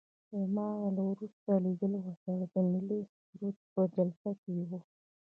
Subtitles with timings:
[0.39, 4.79] زما وروستی لیدل ورسره د ملي سرود په جلسه کې وو.